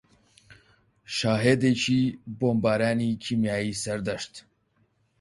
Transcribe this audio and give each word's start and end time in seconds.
شاهێدێکی 1.17 2.01
بۆمبارانی 2.39 3.19
کیمیایی 3.23 3.79
سەردەشت 3.83 4.33